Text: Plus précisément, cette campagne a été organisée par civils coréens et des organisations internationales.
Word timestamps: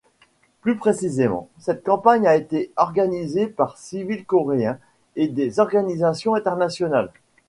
Plus 0.61 0.77
précisément, 0.77 1.47
cette 1.59 1.83
campagne 1.83 2.25
a 2.25 2.35
été 2.35 2.71
organisée 2.75 3.45
par 3.45 3.77
civils 3.77 4.25
coréens 4.25 4.79
et 5.15 5.27
des 5.27 5.59
organisations 5.59 6.33
internationales. 6.33 7.11